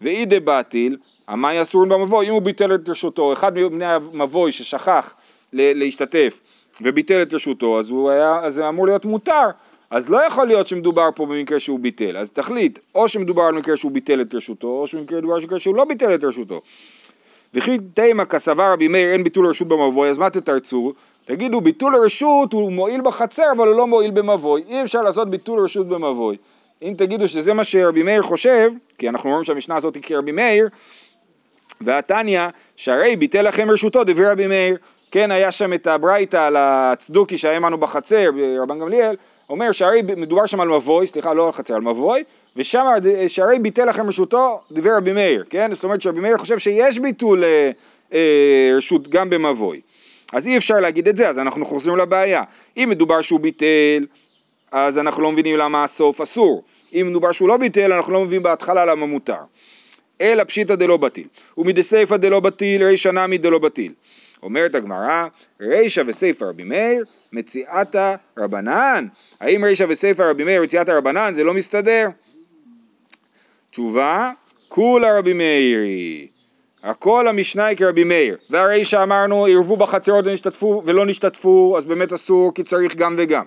[0.00, 0.96] ואי דבטיל,
[1.28, 5.14] המים אסורים במבוי, אם הוא ביטל את רשותו, אחד מבני המבוי ששכח
[5.52, 6.40] להשתתף
[6.80, 9.48] וביטל את רשותו, אז, היה, אז זה אמור להיות מותר.
[9.90, 13.76] אז לא יכול להיות שמדובר פה במקרה שהוא ביטל, אז תחליט, או שמדובר על מקרה
[13.76, 16.60] שהוא ביטל את רשותו, או שמדובר על מקרה שהוא לא ביטל את רשותו.
[17.54, 20.92] וכי תימא כסבר רבי מאיר אין ביטול רשות במבוי, אז מה תתרצו?
[21.24, 25.64] תגידו ביטול רשות הוא מועיל בחצר אבל הוא לא מועיל במבוי, אי אפשר לעשות ביטול
[25.64, 26.36] רשות במבוי.
[26.82, 30.68] אם תגידו שזה מה שרבי מאיר חושב, כי אנחנו אומרים שהמשנה הזאת היא כרבי מאיר,
[31.80, 34.76] והתניא, שהרי ביטל לכם רשותו דברי רבי מאיר,
[35.10, 38.30] כן, היה שם את הברייתא על הצדוקי שהיה עמנו בחצר,
[38.62, 39.16] רבן גמליאל,
[39.50, 42.24] אומר שהרי מדובר שם על מבוי, סליחה, לא על חצר, על מבוי,
[42.56, 42.86] ושם
[43.28, 45.74] שהרי ביטל לכם רשותו דברי רבי מאיר, כן?
[45.74, 47.70] זאת אומרת שרבי מאיר חושב שיש ביטול אה,
[48.12, 49.80] אה, רשות גם במבוי.
[50.32, 52.42] אז אי אפשר להגיד את זה, אז אנחנו חוזרים לבעיה.
[52.76, 54.06] אם מדובר שהוא ביטל,
[54.72, 56.62] אז אנחנו לא מבינים למה הסוף אסור.
[56.94, 59.40] אם מדובר שהוא לא ביטל, אנחנו לא מבינים בהתחלה למה מותר.
[60.20, 61.26] אלא פשיטא דלא בטיל,
[61.58, 63.92] ומדסייפא דלא בטיל, רישא נמי דלא בטיל.
[64.42, 65.26] אומרת הגמרא,
[65.60, 69.06] רישא וסייפא רבי מאיר, מציאתא רבנן.
[69.40, 72.08] האם רישא וסייפא רבי מאיר מציאתא רבנן זה לא מסתדר?
[73.70, 74.30] תשובה,
[74.68, 76.28] כולה רבי מאירי.
[76.82, 78.36] הכל המשנה היא כרבי מאיר.
[78.50, 83.44] והרישא אמרנו, ערבו בחצרות ונשתתפו, ולא נשתתפו, אז באמת אסור כי צריך גם וגם.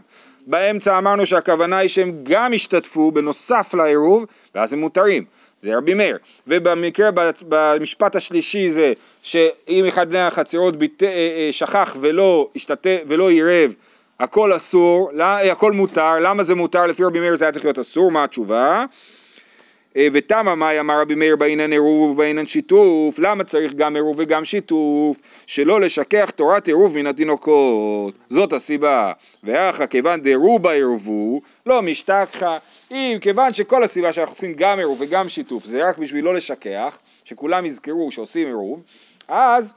[0.47, 4.25] באמצע אמרנו שהכוונה היא שהם גם השתתפו בנוסף לעירוב,
[4.55, 5.25] ואז הם מותרים.
[5.61, 6.17] זה רבי מאיר.
[6.47, 7.09] ובמקרה,
[7.49, 8.93] במשפט השלישי זה
[9.23, 11.03] שאם אחד בני החצרות ביט...
[11.03, 12.87] אה, אה, שכח ולא, השתת...
[13.07, 13.73] ולא עירב,
[14.19, 16.85] הכל אסור, לא- הכל מותר, למה זה מותר?
[16.85, 18.85] לפי רבי מאיר זה היה צריך להיות אסור, מה התשובה?
[19.97, 24.45] אה, ותמה מאי אמר רבי מאיר בעניין עירוב ובעניין שיתוף, למה צריך גם עירוב וגם
[24.45, 25.17] שיתוף?
[25.45, 29.11] שלא לשכח תורת עירוב מן התינוקות, זאת הסיבה.
[29.43, 32.57] ואחא כיוון דרובה עירבו, לא משתכחה.
[32.91, 36.99] אם כיוון שכל הסיבה שאנחנו עושים גם עירוב וגם שיתוף זה רק בשביל לא לשכח,
[37.23, 38.81] שכולם יזכרו שעושים עירוב,
[39.27, 39.73] אז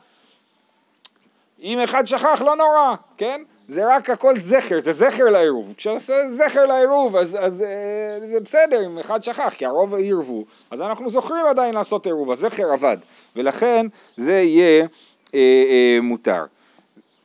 [1.62, 3.42] אם אחד שכח לא נורא, כן?
[3.68, 5.74] זה רק הכל זכר, זה זכר לעירוב.
[5.76, 10.82] כשעושה זכר לעירוב אז, אז אה, זה בסדר אם אחד שכח, כי הרוב עירבו, אז
[10.82, 12.96] אנחנו זוכרים עדיין לעשות עירוב, הזכר עבד,
[13.36, 14.86] ולכן זה יהיה
[15.34, 16.44] אה, אה, מותר.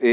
[0.04, 0.10] אה,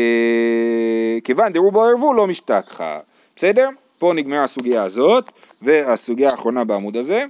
[1.25, 3.01] כיוון דרובו עירבו לא משתכחה,
[3.37, 3.69] בסדר?
[3.99, 5.31] פה נגמרה הסוגיה הזאת,
[5.63, 7.25] והסוגיה האחרונה בעמוד הזה.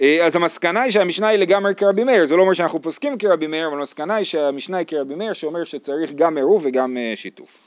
[0.00, 3.46] אה, אז המסקנה היא שהמשנה היא לגמרי כרבי מאיר, זה לא אומר שאנחנו פוסקים כרבי
[3.46, 7.58] מאיר, אבל המסקנה היא שהמשנה היא כרבי מאיר, שאומר שצריך גם עירוב וגם אה, שיתוף.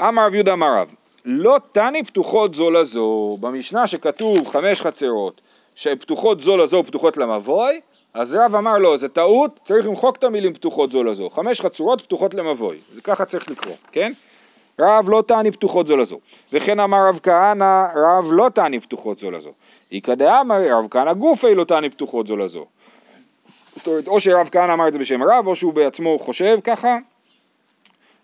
[0.00, 0.94] אמר רב יהודה אמר רב,
[1.24, 5.40] לא תני פתוחות זו לזו, במשנה שכתוב חמש חצרות,
[5.74, 7.80] שפתוחות זו לזו ופתוחות למבוי,
[8.14, 12.02] אז רב אמר לו, זה טעות, צריך למחוק את המילים פתוחות זו לזו, חמש חצרות
[12.02, 14.12] פתוחות למבוי, זה ככה צריך לקרוא, כן?
[14.80, 16.18] רב לא תעני פתוחות זו לזו.
[16.52, 19.52] וכן אמר רב כהנא, רב לא תעני פתוחות זו לזו.
[19.92, 22.66] איכא דאמר רב כהנא גופי לא תעני פתוחות זו לזו.
[23.76, 26.96] זאת אומרת, או שרב כהנא אמר את זה בשם רב, או שהוא בעצמו חושב ככה.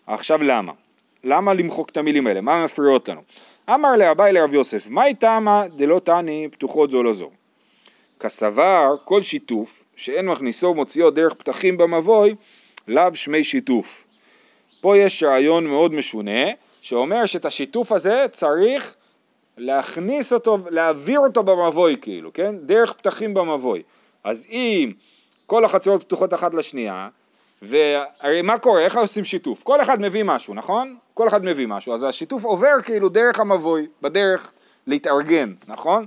[0.07, 0.73] עכשיו למה?
[1.25, 2.41] למה למחוק את המילים האלה?
[2.41, 3.21] מה מפריעות לנו?
[3.75, 7.31] אמר לאביי לרב יוסף, מהי טעמה דלא תעני פתוחות זו לזו?
[8.21, 12.35] כסבר כל שיתוף שאין מכניסו ומוציאו דרך פתחים במבוי,
[12.89, 14.05] לאו שמי שיתוף.
[14.81, 16.51] פה יש רעיון מאוד משונה,
[16.83, 18.95] שאומר שאת השיתוף הזה צריך
[19.59, 22.55] להכניס אותו, להעביר אותו במבוי כאילו, כן?
[22.62, 23.83] דרך פתחים במבוי.
[24.25, 24.93] אז אם
[25.47, 27.09] כל החצרות פתוחות אחת לשנייה,
[27.62, 28.85] והרי מה קורה?
[28.85, 29.62] איך עושים שיתוף?
[29.62, 30.97] כל אחד מביא משהו, נכון?
[31.14, 34.53] כל אחד מביא משהו, אז השיתוף עובר כאילו דרך המבוי, בדרך
[34.87, 36.07] להתארגן, נכון?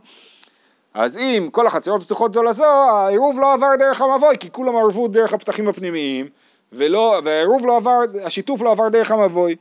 [0.93, 5.07] אז אם כל החצרות פתוחות זו לזו, העירוב לא עבר דרך המבוי, כי כולם ערבו
[5.07, 6.29] דרך הפתחים הפנימיים,
[6.73, 9.55] ולא, והעירוב לא עבר, השיתוף לא עבר דרך המבוי.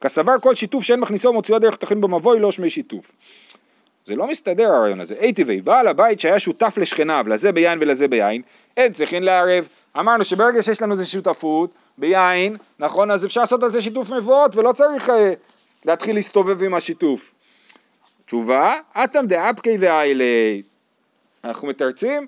[0.00, 3.12] כסבר כל שיתוף שאין מכניסו ומוציאו דרך פתחים במבוי לא שמי שיתוף.
[4.04, 5.14] זה לא מסתדר הרעיון הזה.
[5.14, 8.42] אי טבעי, בעל הבית שהיה שותף לשכניו, לזה ביין ולזה ביין,
[8.76, 9.68] אין צריכים לערב.
[9.98, 14.56] אמרנו שברגע שיש לנו איזו שותפות ביין, נכון, אז אפשר לעשות על זה שיתוף מבואות
[14.56, 15.32] ולא צריך אה,
[15.84, 17.34] להתחיל להסתובב עם השיתוף.
[18.26, 20.62] תשובה, אטם דאפקי ואיילי.
[21.44, 22.26] אנחנו מתרצים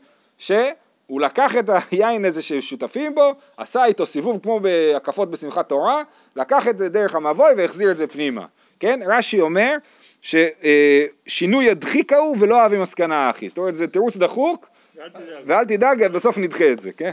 [1.07, 6.03] שהוא לקח את היין הזה ששותפים בו, עשה איתו סיבוב כמו בהקפות בשמחת תורה,
[6.37, 8.47] לקח את זה דרך המבוי והחזיר את זה פנימה.
[8.81, 9.01] כן?
[9.07, 9.77] רש"י אומר
[10.23, 13.49] ששינוי הדחיקה הוא ולא אהבי מסקנה אחי.
[13.49, 15.43] זאת אומרת זה תירוץ דחוק ואל תדאג.
[15.47, 17.11] ואל תדאג, בסוף נדחה את זה, כן?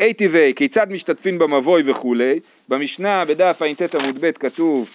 [0.00, 4.90] אי טבעי, כיצד משתתפים במבוי וכולי, במשנה בדף ע"ט עמוד ב' כתוב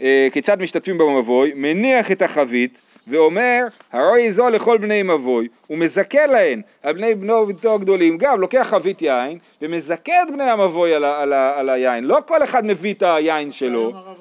[0.00, 3.60] אה, כיצד משתתפים במבוי, מניח את החבית ואומר
[3.92, 8.66] הרי זו לכל בני מבוי, הוא מזכה להן, על בני בנו וביתו הגדולים, גם לוקח
[8.70, 12.66] חבית יין ומזכה את בני המבוי על, ה- על, ה- על היין, לא כל אחד
[12.66, 14.14] מביא את היין שלו, לא?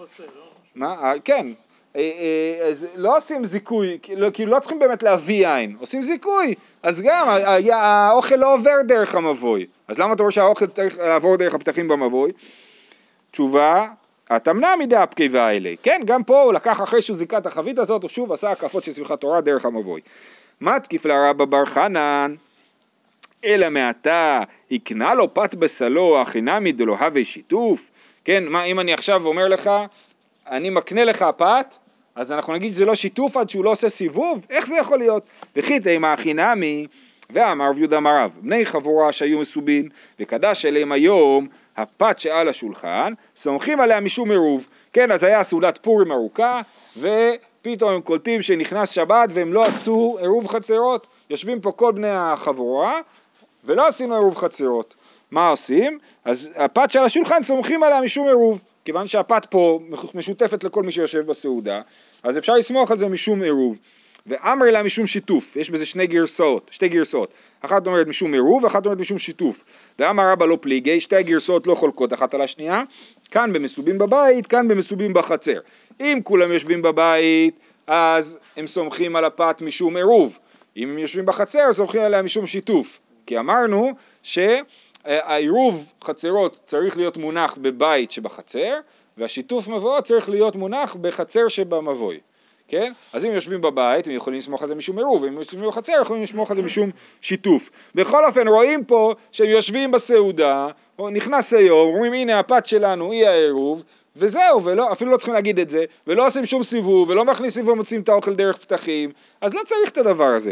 [0.75, 0.87] מה?
[1.03, 1.47] אה, כן.
[1.95, 3.97] אה, אה, אז לא עושים זיכוי,
[4.33, 7.27] כאילו לא צריכים באמת להביא יין, עושים זיכוי, אז גם
[7.71, 12.31] האוכל לא עובר דרך המבוי, אז למה אתה אומר שהאוכל צריך לעבור דרך הפתחים במבוי?
[13.31, 13.87] תשובה,
[14.29, 18.09] התמנע מדאפקי ואיילי, כן, גם פה הוא לקח אחרי שהוא זיכה את החבית הזאת, הוא
[18.09, 20.01] שוב עשה הקפות של שמחת תורה דרך המבוי.
[20.61, 22.35] מתקיף לרבא בר חנן,
[23.45, 27.91] אלא מעתה הקנה לו פת בסלו החינמי הווה שיתוף,
[28.25, 29.71] כן, מה אם אני עכשיו אומר לך,
[30.47, 31.75] אני מקנה לך פת,
[32.15, 34.45] אז אנחנו נגיד שזה לא שיתוף עד שהוא לא עושה סיבוב?
[34.49, 35.23] איך זה יכול להיות?
[35.55, 36.87] וכי תימא החינמי,
[37.29, 43.13] ואמר רב יהודה אמר רב, בני חבורה שהיו מסובין, וקדש אליהם היום הפת שעל השולחן,
[43.35, 44.67] סומכים עליה משום עירוב.
[44.93, 46.61] כן, אז היה סעודת פורים ארוכה,
[46.97, 51.07] ופתאום הם קולטים שנכנס שבת והם לא עשו עירוב חצרות.
[51.29, 52.99] יושבים פה כל בני החבורה,
[53.63, 54.95] ולא עשינו עירוב חצרות.
[55.31, 55.99] מה עושים?
[56.25, 58.63] אז הפת שעל השולחן סומכים עליה משום עירוב.
[58.85, 59.79] כיוון שהפת פה
[60.13, 61.81] משותפת לכל מי שיושב בסעודה,
[62.23, 63.77] אז אפשר לסמוך על זה משום עירוב.
[64.27, 68.85] ואמר לה משום שיתוף, יש בזה שני גרסאות, שתי גרסאות, אחת אומרת משום עירוב ואחת
[68.85, 69.65] אומרת משום שיתוף.
[69.99, 72.83] ואמר רבא לא פליגי, שתי הגרסאות לא חולקות אחת על השנייה,
[73.31, 75.59] כאן במסובים בבית, כאן במסובים בחצר.
[75.99, 80.39] אם כולם יושבים בבית, אז הם סומכים על הפת משום עירוב.
[80.77, 82.99] אם הם יושבים בחצר, סומכים עליה משום שיתוף.
[83.25, 83.91] כי אמרנו
[84.23, 88.73] שהעירוב חצרות צריך להיות מונח בבית שבחצר,
[89.17, 92.19] והשיתוף מבואות צריך להיות מונח בחצר שבמבוי.
[92.67, 92.91] כן?
[93.13, 96.23] אז אם יושבים בבית, הם יכולים לסמוך על זה משום עירוב, אם יושבים בחצר, יכולים
[96.23, 96.89] לסמוך על זה משום
[97.21, 97.69] שיתוף.
[97.95, 100.67] בכל אופן, רואים פה שהם יושבים בסעודה,
[101.11, 103.83] נכנס היום, אומרים הנה הפת שלנו היא העירוב,
[104.15, 108.01] וזהו, ולא, אפילו לא צריכים להגיד את זה, ולא עושים שום סיבוב, ולא מכניסים ומוציאים
[108.01, 110.51] את האוכל דרך פתחים, אז לא צריך את הדבר הזה.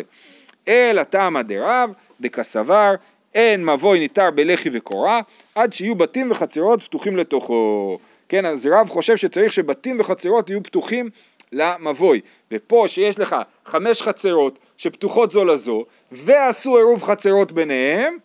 [0.67, 2.93] אלא תמא דרב, דקסבר,
[3.35, 5.21] אין מבוי ניתר בלחי וקורה,
[5.55, 7.97] עד שיהיו בתים וחצרות פתוחים לתוכו.
[8.29, 11.09] כן, אז רב חושב שצריך שבתים וחצרות יהיו פתוחים
[11.53, 12.21] למבוי.
[12.51, 13.35] ופה שיש לך
[13.65, 18.17] חמש חצרות שפתוחות זו לזו, ועשו עירוב חצרות ביניהם,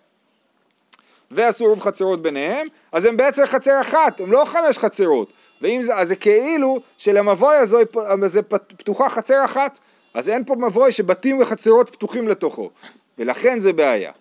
[1.30, 5.32] ועשו עירוב חצרות ביניהם, אז הם בעצם חצר אחת, הם לא חמש חצרות.
[5.62, 7.78] ואם זה, אז זה כאילו שלמבוי הזו
[8.26, 9.78] זה פתוחה חצר אחת,
[10.14, 12.70] אז אין פה מבוי שבתים וחצרות פתוחים לתוכו,
[13.18, 14.12] ולכן זה בעיה.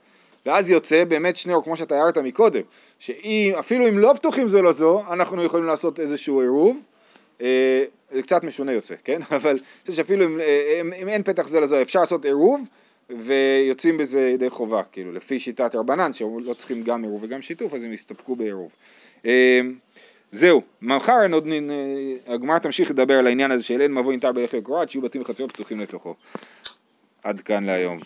[0.46, 2.62] ואז יוצא באמת שניאור, כמו שאתה הערת מקודם,
[3.00, 6.78] שאפילו אם לא פתוחים זו לזו, אנחנו יכולים לעשות איזשהו עירוב,
[7.41, 9.20] אה, זה קצת משונה יוצא, כן?
[9.36, 12.70] אבל אני חושב שאפילו אם, אה, אם, אם אין פתח זה לזו אפשר לעשות עירוב,
[13.10, 17.84] ויוצאים בזה ידי חובה, כאילו, לפי שיטת רבנן, שלא צריכים גם עירוב וגם שיתוף, אז
[17.84, 18.72] הם יסתפקו בעירוב.
[19.26, 19.62] אה,
[20.32, 21.48] זהו, מחר עוד
[22.28, 25.52] הגמרא תמשיך לדבר על העניין הזה של אין מבוא נטר בלחם קורת, שיהיו בתים וחצרות
[25.52, 26.15] פתוחים לתוכו.
[27.24, 27.98] עד כאן להיום.